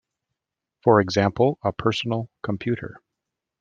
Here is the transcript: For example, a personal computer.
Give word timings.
For 0.81 0.99
example, 0.99 1.59
a 1.63 1.71
personal 1.71 2.27
computer. 2.41 3.03